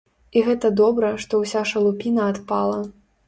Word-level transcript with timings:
І 0.39 0.41
гэта 0.45 0.71
добра, 0.79 1.11
што 1.25 1.41
ўся 1.43 1.61
шалупіна 1.73 2.23
адпала. 2.31 2.81